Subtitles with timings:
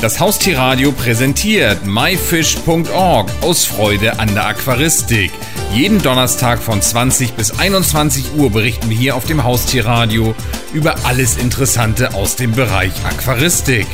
[0.00, 5.32] Das Haustierradio präsentiert myfish.org aus Freude an der Aquaristik.
[5.72, 10.36] Jeden Donnerstag von 20 bis 21 Uhr berichten wir hier auf dem Haustierradio
[10.72, 13.88] über alles Interessante aus dem Bereich Aquaristik.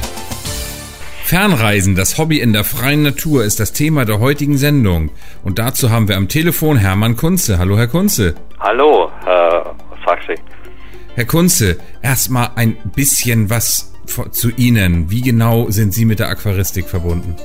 [1.22, 5.10] Fernreisen, das Hobby in der freien Natur, ist das Thema der heutigen Sendung.
[5.42, 7.58] Und dazu haben wir am Telefon Hermann Kunze.
[7.58, 8.34] Hallo, Herr Kunze.
[8.60, 9.74] Hallo, Herr
[10.04, 10.34] Sachse.
[11.14, 15.10] Herr Kunze, erstmal ein bisschen was zu Ihnen.
[15.10, 17.36] Wie genau sind Sie mit der Aquaristik verbunden?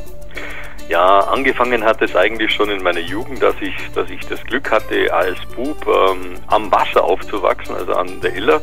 [0.90, 4.72] Ja, angefangen hat es eigentlich schon in meiner Jugend, dass ich, dass ich das Glück
[4.72, 8.60] hatte, als Bub ähm, am Wasser aufzuwachsen, also an der Iller.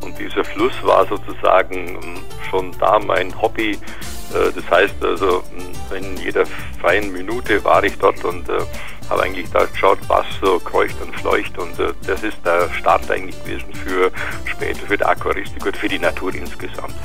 [0.00, 2.16] Und dieser Fluss war sozusagen ähm,
[2.50, 3.70] schon da mein Hobby.
[3.70, 5.44] Äh, das heißt also,
[5.96, 6.44] in jeder
[6.80, 8.58] freien Minute war ich dort und äh,
[9.08, 11.56] habe eigentlich da geschaut, was so kreucht und fleucht.
[11.56, 14.10] Und äh, das ist der Start eigentlich gewesen für
[14.44, 16.96] später für die Aquaristik und für die Natur insgesamt.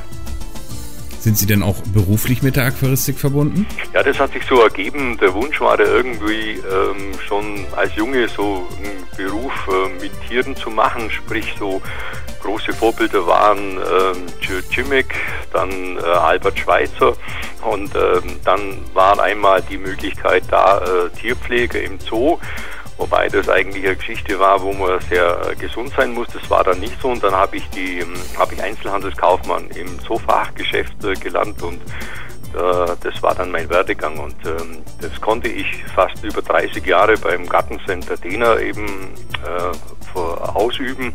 [1.19, 3.67] Sind Sie denn auch beruflich mit der Aquaristik verbunden?
[3.93, 5.17] Ja, das hat sich so ergeben.
[5.17, 10.55] Der Wunsch war da irgendwie ähm, schon als Junge so einen Beruf äh, mit Tieren
[10.55, 11.81] zu machen, sprich so
[12.41, 14.19] große Vorbilder waren äh,
[14.71, 15.13] Jimmick,
[15.51, 17.13] dann äh, Albert Schweitzer
[17.69, 22.39] und äh, dann war einmal die Möglichkeit da, äh, Tierpflege im Zoo
[22.99, 26.27] Wobei das eigentlich eine Geschichte war, wo man sehr äh, gesund sein muss.
[26.33, 27.07] Das war dann nicht so.
[27.07, 31.79] Und dann habe ich die, ähm, habe ich Einzelhandelskaufmann im Zoofachgeschäft äh, gelernt und
[32.53, 37.15] äh, das war dann mein Werdegang und ähm, das konnte ich fast über 30 Jahre
[37.17, 38.85] beim Gartencenter Dena eben
[39.45, 41.13] äh, ausüben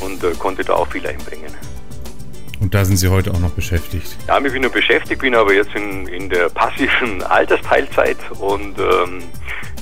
[0.00, 1.52] und äh, konnte da auch viel einbringen.
[2.60, 4.16] Und da sind Sie heute auch noch beschäftigt?
[4.28, 9.22] Ja, ich bin noch beschäftigt, bin aber jetzt in, in der passiven Altersteilzeit und ähm,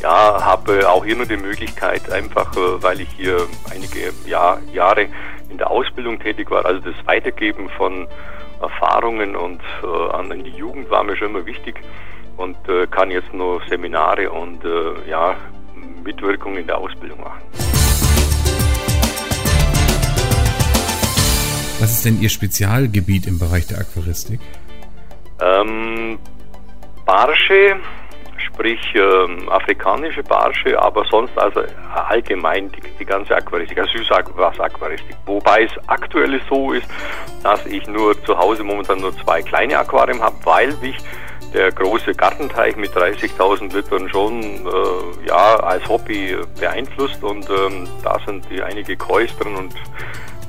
[0.02, 5.08] ja, habe auch hier nur die Möglichkeit, einfach äh, weil ich hier einige Jahr, Jahre
[5.48, 8.06] in der Ausbildung tätig war, also das Weitergeben von
[8.60, 11.80] Erfahrungen und äh, an die Jugend war mir schon immer wichtig
[12.36, 15.36] und äh, kann jetzt nur Seminare und äh, ja,
[16.04, 17.40] Mitwirkung in der Ausbildung machen.
[21.80, 24.40] Was ist denn Ihr Spezialgebiet im Bereich der Aquaristik?
[25.40, 26.18] Ähm,
[27.06, 27.77] Barsche,
[28.60, 31.62] sprich ähm, afrikanische Barsche, aber sonst also
[31.94, 35.16] allgemein die, die ganze Aquaristik, also Süßwasser-Aquaristik.
[35.24, 36.86] Wobei es aktuell so ist,
[37.42, 40.96] dass ich nur zu Hause momentan nur zwei kleine Aquarien habe, weil mich
[41.54, 48.18] der große Gartenteich mit 30.000 Litern schon äh, ja als Hobby beeinflusst und ähm, da
[48.27, 49.74] sind die einige Kois drin und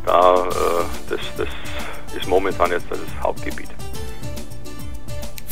[0.05, 1.47] da äh, das, das
[2.16, 3.69] ist momentan jetzt das Hauptgebiet.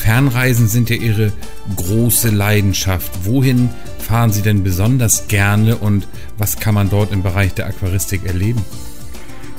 [0.10, 1.32] Fernreisen sind ja Ihre
[1.76, 3.12] große Leidenschaft.
[3.26, 8.26] Wohin fahren Sie denn besonders gerne und was kann man dort im Bereich der Aquaristik
[8.26, 8.66] erleben?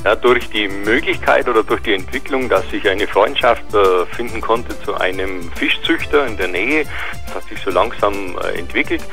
[0.04, 4.74] Ja, durch die Möglichkeit oder durch die Entwicklung, dass ich eine Freundschaft äh, finden konnte
[4.82, 6.84] zu einem Fischzüchter in der Nähe,
[7.26, 9.04] das hat sich so langsam äh, entwickelt,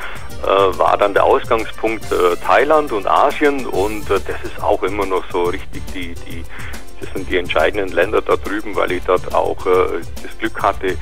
[0.42, 2.06] äh, war dann der Ausgangspunkt
[2.44, 6.42] Thailand und Asien und das ist auch immer noch so richtig die, die
[7.00, 10.96] das sind die entscheidenden Länder da drüben, weil ich dort auch das Glück hatte,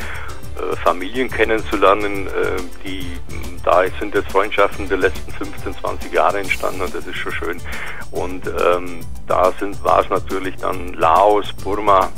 [0.83, 2.31] Familien kennenzulernen, äh,
[2.85, 3.19] die
[3.67, 7.61] da sind jetzt Freundschaften der letzten 15, 20 Jahre entstanden und das ist schon schön.
[8.13, 12.09] Und ähm, da sind war es natürlich dann Laos, Burma,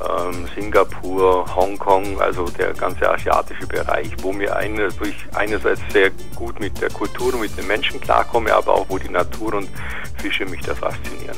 [0.00, 6.60] ähm, Singapur, Hongkong, also der ganze asiatische Bereich, wo mir eine, durch einerseits sehr gut
[6.60, 9.70] mit der Kultur und mit den Menschen klarkomme, aber auch wo die Natur und
[10.18, 11.36] Fische mich da faszinieren.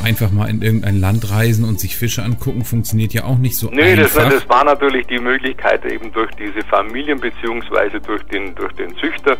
[0.00, 3.56] Aber einfach mal in irgendein Land reisen und sich Fische angucken, funktioniert ja auch nicht
[3.56, 3.96] so nee, einfach.
[3.96, 8.72] Nee, das, das, war natürlich die Möglichkeit eben durch diese Familien beziehungsweise durch den, durch
[8.74, 9.32] den Züchter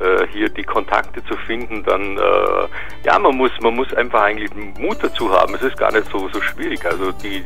[0.00, 1.82] äh, hier die Kontakte zu finden.
[1.84, 5.54] Dann, äh, ja, man muss, man muss einfach eigentlich Mut dazu haben.
[5.54, 6.84] Es ist gar nicht so, so schwierig.
[6.84, 7.42] Also die,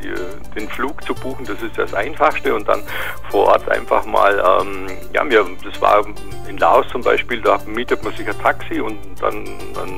[0.57, 2.83] den Flug zu buchen, das ist das Einfachste und dann
[3.31, 6.05] vor Ort einfach mal, ähm, ja, mir, das war
[6.49, 9.45] in Laos zum Beispiel, da mietet man sich ein Taxi und dann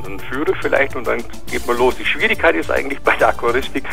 [0.04, 1.96] einen Führer vielleicht und dann geht man los.
[1.96, 3.84] Die Schwierigkeit Schwierigkeit ist eigentlich bei der Aquaristik,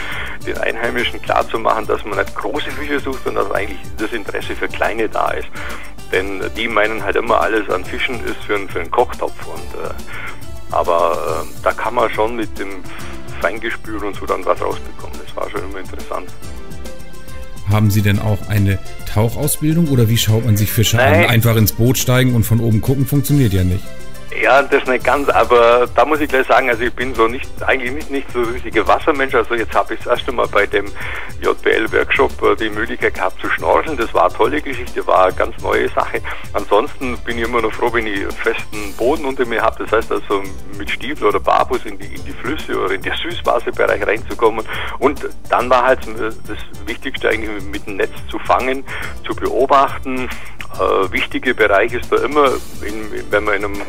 [0.45, 4.67] den Einheimischen klarzumachen, dass man nicht große Fische sucht, sondern dass eigentlich das Interesse für
[4.67, 5.47] kleine da ist.
[6.11, 9.35] Denn die meinen halt immer, alles an Fischen ist für, einen, für einen Kochtopf.
[9.47, 9.93] Und, äh,
[10.71, 12.83] aber äh, da kann man schon mit dem
[13.41, 15.17] Feingespür und so dann was rausbekommen.
[15.25, 16.29] Das war schon immer interessant.
[17.69, 18.79] Haben Sie denn auch eine
[19.13, 21.25] Tauchausbildung oder wie schaut man sich Fische Nein.
[21.25, 21.29] an?
[21.29, 23.83] Einfach ins Boot steigen und von oben gucken funktioniert ja nicht.
[24.42, 27.50] Ja, das nicht ganz, aber da muss ich gleich sagen, also ich bin so nicht,
[27.63, 29.34] eigentlich nicht, nicht so richtiger Wassermensch.
[29.34, 30.86] Also jetzt habe ich das erste Mal bei dem
[31.42, 33.98] JBL-Workshop äh, die Möglichkeit gehabt zu schnorcheln.
[33.98, 36.22] Das war eine tolle Geschichte, war eine ganz neue Sache.
[36.54, 39.84] Ansonsten bin ich immer noch froh, wenn ich festen Boden unter mir habe.
[39.86, 40.44] Das heißt also
[40.78, 44.63] mit Stiefel oder Barfuß in die, in die Flüsse oder in den Süßwasserbereich reinzukommen.
[45.00, 46.01] Und dann war halt
[46.48, 48.84] das Wichtigste eigentlich mit dem Netz zu fangen,
[49.25, 50.30] zu beobachten.
[50.75, 52.51] Äh, wichtige Bereich ist da immer,
[52.86, 53.81] in, wenn man in einem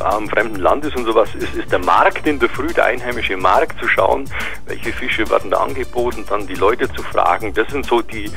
[0.00, 3.36] am fremden Land ist und sowas, ist, ist der Markt in der Früh, der einheimische
[3.36, 4.24] Markt, zu schauen,
[4.66, 7.52] welche Fische werden da angeboten, dann die Leute zu fragen.
[7.54, 8.30] Das sind so die,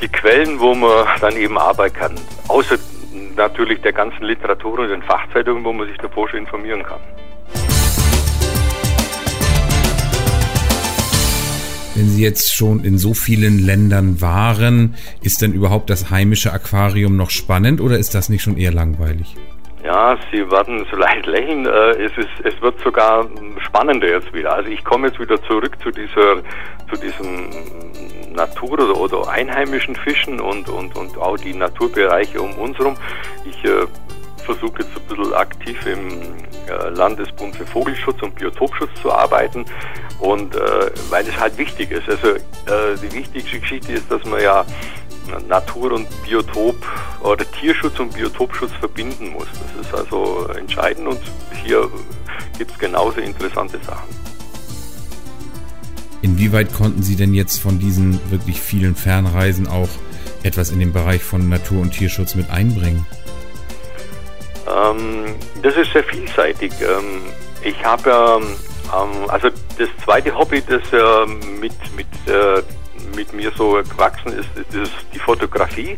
[0.00, 2.14] die Quellen, wo man dann eben arbeiten kann.
[2.48, 2.76] Außer
[3.36, 7.00] natürlich der ganzen Literatur und den Fachzeitungen, wo man sich davor schon informieren kann.
[11.94, 17.16] Wenn Sie jetzt schon in so vielen Ländern waren, ist denn überhaupt das heimische Aquarium
[17.16, 19.34] noch spannend oder ist das nicht schon eher langweilig?
[19.88, 21.64] Ja, Sie werden so leicht lächeln.
[21.64, 23.26] Äh, es, ist, es wird sogar
[23.64, 24.52] spannender jetzt wieder.
[24.52, 26.42] Also ich komme jetzt wieder zurück zu dieser,
[26.90, 27.48] zu diesem
[28.34, 32.96] Natur- oder, oder einheimischen Fischen und, und, und auch die Naturbereiche um uns herum.
[33.46, 33.86] Ich äh,
[34.44, 36.36] versuche jetzt ein bisschen aktiv im
[36.68, 39.64] äh, Landesbund für Vogelschutz und Biotopschutz zu arbeiten
[40.20, 40.60] und äh,
[41.08, 42.06] weil es halt wichtig ist.
[42.10, 44.66] Also äh, die wichtigste Geschichte ist, dass man ja
[45.48, 46.76] Natur und Biotop
[47.20, 49.46] oder Tierschutz und Biotopschutz verbinden muss.
[49.52, 51.20] Das ist also entscheidend und
[51.64, 51.88] hier
[52.56, 54.08] gibt es genauso interessante Sachen.
[56.20, 59.88] Inwieweit konnten Sie denn jetzt von diesen wirklich vielen Fernreisen auch
[60.42, 63.06] etwas in den Bereich von Natur- und Tierschutz mit einbringen?
[64.66, 66.72] Ähm, das ist sehr vielseitig.
[66.80, 67.22] Ähm,
[67.62, 68.40] ich habe,
[68.92, 69.48] ähm, also
[69.78, 71.26] das zweite Hobby, das äh,
[71.60, 72.62] mit, mit äh,
[73.18, 75.96] mit mir so gewachsen ist, ist, ist die Fotografie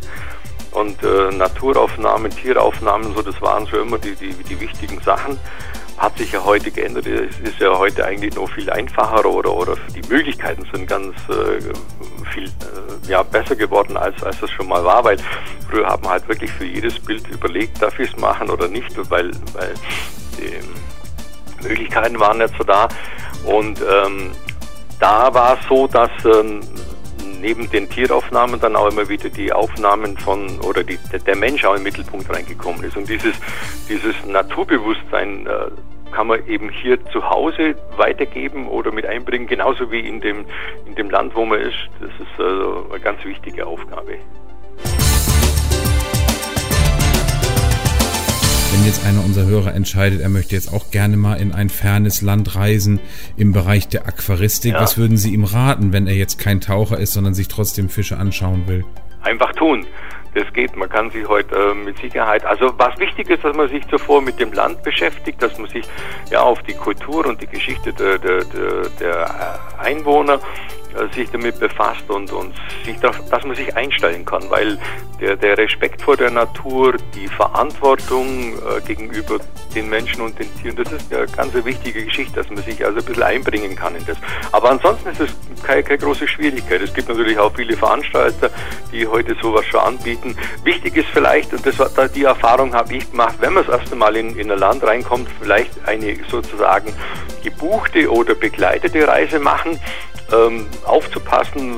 [0.71, 5.39] und äh, Naturaufnahmen, Tieraufnahmen, so das waren schon immer die, die, die wichtigen Sachen.
[5.97, 9.75] Hat sich ja heute geändert, es ist ja heute eigentlich noch viel einfacher oder, oder
[9.95, 11.61] die Möglichkeiten sind ganz äh,
[12.33, 15.17] viel äh, ja, besser geworden, als, als das schon mal war, weil
[15.69, 19.29] früher haben halt wirklich für jedes Bild überlegt, darf ich es machen oder nicht, weil,
[19.53, 19.73] weil
[20.39, 22.87] die Möglichkeiten waren nicht so da.
[23.45, 24.31] Und ähm,
[24.99, 26.61] da war es so, dass ähm,
[27.41, 31.75] neben den Tieraufnahmen dann auch immer wieder die Aufnahmen von oder die, der Mensch auch
[31.75, 32.95] im Mittelpunkt reingekommen ist.
[32.95, 33.33] Und dieses,
[33.89, 35.71] dieses Naturbewusstsein äh,
[36.11, 40.45] kann man eben hier zu Hause weitergeben oder mit einbringen, genauso wie in dem,
[40.85, 41.89] in dem Land, wo man ist.
[41.99, 44.17] Das ist also eine ganz wichtige Aufgabe.
[48.81, 52.23] Wenn jetzt einer unserer Hörer entscheidet, er möchte jetzt auch gerne mal in ein fernes
[52.23, 52.99] Land reisen
[53.37, 54.81] im Bereich der Aquaristik, ja.
[54.81, 58.17] was würden Sie ihm raten, wenn er jetzt kein Taucher ist, sondern sich trotzdem Fische
[58.17, 58.83] anschauen will?
[59.21, 59.85] Einfach tun.
[60.33, 60.75] Das geht.
[60.75, 62.43] Man kann sich heute äh, mit Sicherheit.
[62.43, 65.85] Also was wichtig ist, dass man sich zuvor mit dem Land beschäftigt, dass man sich
[66.31, 68.45] ja auf die Kultur und die Geschichte der, der,
[68.99, 70.39] der, Einwohner
[71.13, 72.53] sich damit befasst und, und
[72.85, 74.77] sich das, dass man sich einstellen kann, weil
[75.19, 79.39] der, der Respekt vor der Natur, die Verantwortung äh, gegenüber
[79.75, 82.99] den Menschen und den Tieren, das ist eine ganz wichtige Geschichte, dass man sich also
[82.99, 84.17] ein bisschen einbringen kann in das.
[84.51, 86.81] Aber ansonsten ist es keine, keine große Schwierigkeit.
[86.81, 88.49] Es gibt natürlich auch viele Veranstalter,
[88.91, 90.35] die heute sowas schon anbieten.
[90.63, 93.95] Wichtig ist vielleicht, und das war, die Erfahrung habe ich gemacht, wenn man das erste
[93.95, 96.93] Mal in, in ein Land reinkommt, vielleicht eine sozusagen
[97.43, 99.79] gebuchte oder begleitete Reise machen,
[100.33, 101.77] ähm, aufzupassen,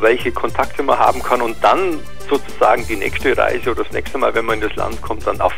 [0.00, 4.34] welche Kontakte man haben kann und dann sozusagen die nächste Reise oder das nächste Mal,
[4.34, 5.52] wenn man in das Land kommt, dann auf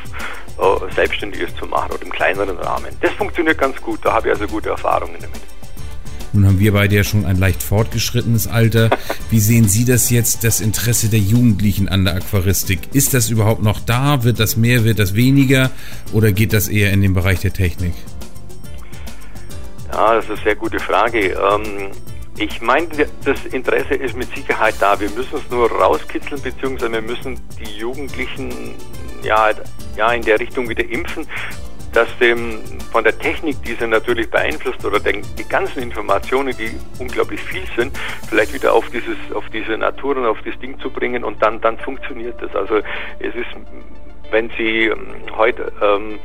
[0.58, 2.88] äh, Selbstständiges zu machen oder im kleineren Rahmen.
[3.00, 5.41] Das funktioniert ganz gut, da habe ich also gute Erfahrungen damit.
[6.32, 8.91] Nun haben wir beide ja schon ein leicht fortgeschrittenes Alter.
[9.31, 12.81] Wie sehen Sie das jetzt, das Interesse der Jugendlichen an der Aquaristik?
[12.93, 14.22] Ist das überhaupt noch da?
[14.22, 15.70] Wird das mehr, wird das weniger?
[16.13, 17.94] Oder geht das eher in den Bereich der Technik?
[19.96, 21.31] Ja, das ist eine sehr gute Frage.
[21.31, 21.91] Ähm,
[22.36, 22.86] ich meine,
[23.24, 25.00] das Interesse ist mit Sicherheit da.
[25.00, 28.74] Wir müssen es nur rauskitzeln, beziehungsweise wir müssen die Jugendlichen
[29.22, 29.53] ja,
[29.96, 31.26] ja in der Richtung wieder impfen,
[31.94, 32.60] dass dem
[32.93, 37.65] von der Technik, die sie natürlich beeinflusst, oder den, die ganzen Informationen, die unglaublich viel
[37.74, 37.98] sind,
[38.29, 41.58] vielleicht wieder auf dieses, auf diese Natur und auf das Ding zu bringen und dann,
[41.62, 42.55] dann funktioniert das.
[42.55, 42.82] Also
[43.19, 43.48] es ist,
[44.31, 46.19] wenn Sie ähm, heute ähm,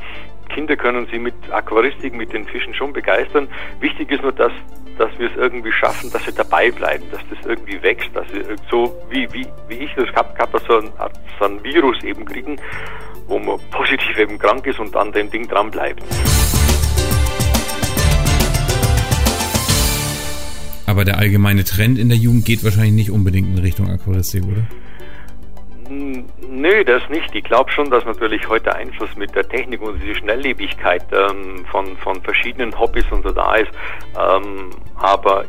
[0.52, 3.48] Kinder können sie mit Aquaristik, mit den Fischen schon begeistern.
[3.80, 4.52] Wichtig ist nur, dass,
[4.98, 8.42] dass wir es irgendwie schaffen, dass sie dabei bleiben, dass das irgendwie wächst, dass sie
[8.70, 10.90] so wie, wie, wie ich das gehabt habe, so ein,
[11.38, 12.56] so ein Virus eben kriegen,
[13.26, 16.02] wo man positiv eben krank ist und an dem Ding dran bleibt.
[20.86, 24.66] Aber der allgemeine Trend in der Jugend geht wahrscheinlich nicht unbedingt in Richtung Aquaristik, oder?
[26.48, 27.34] Nö, das nicht.
[27.34, 31.96] Ich glaube schon, dass natürlich heute Einfluss mit der Technik und diese Schnelllebigkeit ähm, von,
[31.98, 33.70] von verschiedenen Hobbys und so da ist.
[34.18, 35.44] Ähm, aber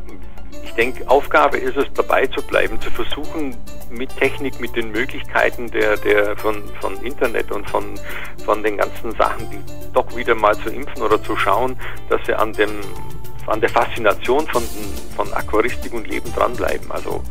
[0.63, 3.55] ich denke, Aufgabe ist es, dabei zu bleiben, zu versuchen,
[3.89, 7.95] mit Technik, mit den Möglichkeiten der, der von, von Internet und von,
[8.43, 9.59] von den ganzen Sachen, die
[9.93, 11.77] doch wieder mal zu impfen oder zu schauen,
[12.09, 12.81] dass sie an dem
[13.45, 14.63] an der Faszination von,
[15.17, 16.89] von Aquaristik und Leben dranbleiben.
[16.93, 17.21] Also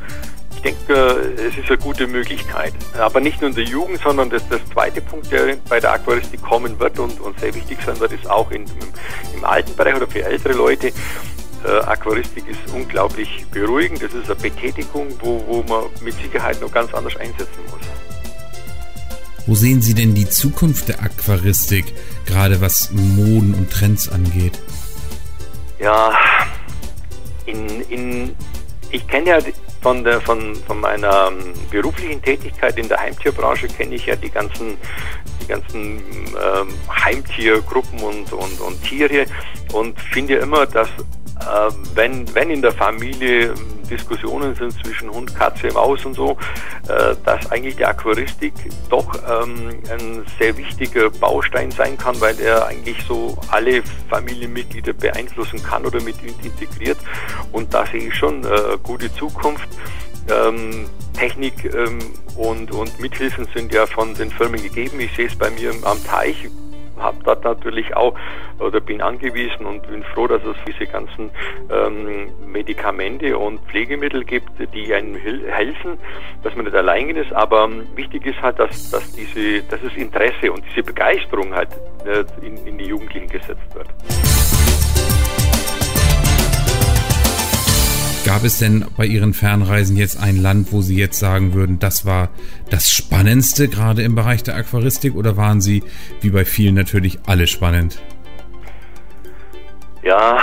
[0.63, 0.95] denke,
[1.37, 2.73] es ist eine gute Möglichkeit.
[2.99, 6.43] Aber nicht nur in der Jugend, sondern das, das zweite Punkt, der bei der Aquaristik
[6.43, 9.97] kommen wird und, und sehr wichtig sein wird, ist auch in, im, im alten Bereich
[9.97, 10.89] oder für ältere Leute.
[10.89, 14.03] Äh, Aquaristik ist unglaublich beruhigend.
[14.03, 17.81] Das ist eine Betätigung, wo, wo man mit Sicherheit noch ganz anders einsetzen muss.
[19.47, 21.93] Wo sehen Sie denn die Zukunft der Aquaristik,
[22.27, 24.61] gerade was Moden und Trends angeht?
[25.81, 26.13] Ja,
[27.47, 28.37] in, in,
[28.91, 29.39] ich kenne ja
[29.83, 34.31] von, der, von, von meiner ähm, beruflichen Tätigkeit in der Heimtierbranche kenne ich ja die
[34.31, 34.79] ganzen,
[35.41, 36.69] die ganzen ähm,
[37.05, 39.27] Heimtiergruppen und, und, und Tiere
[39.73, 40.89] und finde immer, dass
[41.95, 46.37] wenn, wenn in der Familie ähm, Diskussionen sind zwischen Hund, Katze, Maus und so,
[46.89, 48.55] äh, dass eigentlich die Aquaristik
[48.89, 55.63] doch ähm, ein sehr wichtiger Baustein sein kann, weil er eigentlich so alle Familienmitglieder beeinflussen
[55.63, 56.99] kann oder mit integriert.
[57.53, 59.69] Und da sehe ich schon äh, gute Zukunft.
[60.31, 61.99] Ähm, Technik ähm,
[62.37, 65.01] und, und Mithilfen sind ja von den Firmen gegeben.
[65.01, 66.49] Ich sehe es bei mir am Teich
[67.03, 68.15] habe dort natürlich auch
[68.59, 71.31] oder bin angewiesen und bin froh, dass es diese ganzen
[71.71, 75.99] ähm, Medikamente und Pflegemittel gibt, die einem helfen,
[76.43, 77.33] dass man nicht allein ist.
[77.33, 81.71] Aber ähm, wichtig ist halt, dass, dass, diese, dass das Interesse und diese Begeisterung halt
[82.05, 83.89] äh, in, in die Jugendlichen gesetzt wird.
[88.25, 92.07] Gab es denn bei Ihren Fernreisen jetzt ein Land, wo Sie jetzt sagen würden, das
[92.07, 92.29] war
[92.71, 95.83] das Spannendste gerade im Bereich der Aquaristik oder waren Sie,
[96.21, 98.01] wie bei vielen natürlich, alle spannend?
[100.05, 100.39] Ja,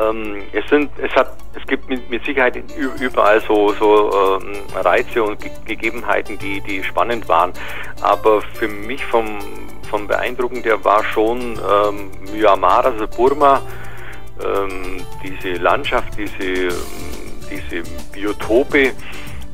[0.00, 2.56] ähm, es sind, es hat, es gibt mit, mit Sicherheit
[3.00, 4.10] überall so, so
[4.40, 7.52] ähm, Reize und Ge Gegebenheiten, die, die spannend waren.
[8.00, 9.38] Aber für mich vom,
[9.88, 13.62] vom Beeindruckend war schon ähm, Myanmar, also Burma,
[14.44, 16.72] ähm, diese Landschaft, diese
[17.52, 18.92] diese Biotope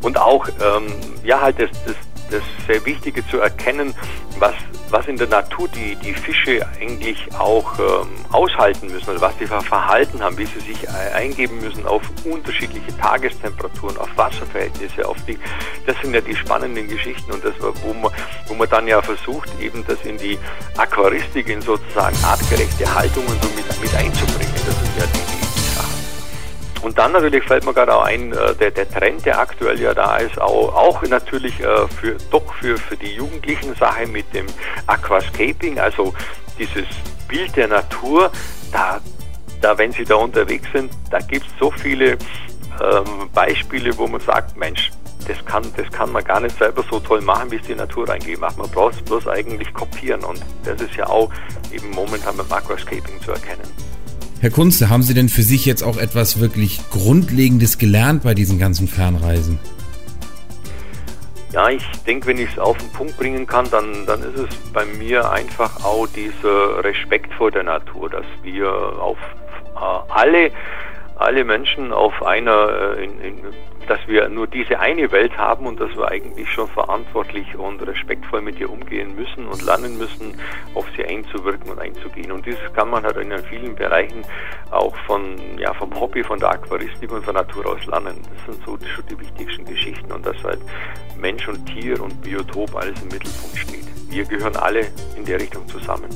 [0.02, 0.92] und auch ähm,
[1.24, 1.96] ja halt das, das,
[2.30, 3.94] das sehr Wichtige zu erkennen,
[4.38, 4.54] was,
[4.90, 9.46] was in der Natur die, die Fische eigentlich auch ähm, aushalten müssen, also was für
[9.46, 15.38] Verhalten haben, wie sie sich eingeben müssen auf unterschiedliche Tagestemperaturen, auf Wasserverhältnisse, auf die,
[15.86, 18.12] das sind ja die spannenden Geschichten und das, wo man,
[18.46, 20.38] wo man dann ja versucht, eben das in die
[20.76, 24.57] Aquaristik, in sozusagen artgerechte Haltungen so mit, mit einzubringen.
[24.68, 25.38] Das sind ja die,
[26.82, 29.94] und dann natürlich fällt mir gerade auch ein, äh, der, der Trend, der aktuell ja
[29.94, 34.46] da ist, auch, auch natürlich äh, für, doch für, für die jugendlichen Sache mit dem
[34.86, 36.14] Aquascaping, also
[36.58, 36.86] dieses
[37.26, 38.30] Bild der Natur,
[38.72, 39.00] da,
[39.60, 44.20] da wenn Sie da unterwegs sind, da gibt es so viele ähm, Beispiele, wo man
[44.20, 44.92] sagt, Mensch,
[45.26, 48.06] das kann, das kann man gar nicht selber so toll machen, wie es die Natur
[48.38, 48.56] macht.
[48.56, 51.30] Man braucht es bloß eigentlich kopieren und das ist ja auch
[51.72, 53.70] eben momentan beim Aquascaping zu erkennen.
[54.40, 58.60] Herr Kunze, haben Sie denn für sich jetzt auch etwas wirklich Grundlegendes gelernt bei diesen
[58.60, 59.58] ganzen Fernreisen?
[61.52, 64.56] Ja, ich denke, wenn ich es auf den Punkt bringen kann, dann, dann ist es
[64.72, 69.18] bei mir einfach auch dieser Respekt vor der Natur, dass wir auf
[69.74, 70.52] äh, alle,
[71.16, 73.38] alle Menschen auf einer, äh, in, in,
[73.88, 78.42] dass wir nur diese eine Welt haben und dass wir eigentlich schon verantwortlich und respektvoll
[78.42, 80.34] mit ihr umgehen müssen und lernen müssen,
[80.74, 82.30] auf sie einzuwirken und einzugehen.
[82.32, 84.22] Und dieses kann man halt in vielen Bereichen
[84.70, 88.20] auch von, ja, vom Hobby, von der Aquaristik und von Natur aus lernen.
[88.22, 90.60] Das sind so schon die wichtigsten Geschichten und dass halt
[91.18, 93.86] Mensch und Tier und Biotop alles im Mittelpunkt steht.
[94.10, 96.08] Wir gehören alle in der Richtung zusammen.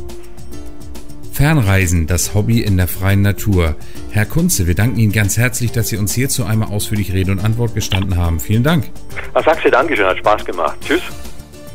[1.32, 3.76] Fernreisen, das Hobby in der freien Natur.
[4.10, 7.40] Herr Kunze, wir danken Ihnen ganz herzlich, dass Sie uns hierzu einmal ausführlich Rede und
[7.40, 8.38] Antwort gestanden haben.
[8.38, 8.90] Vielen Dank.
[9.32, 9.70] Was sagst du?
[9.70, 10.76] Dankeschön, hat Spaß gemacht.
[10.86, 11.00] Tschüss.